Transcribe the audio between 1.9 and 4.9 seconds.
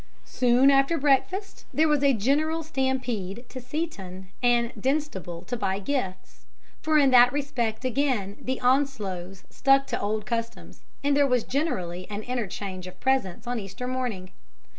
a general stampede to Seeton and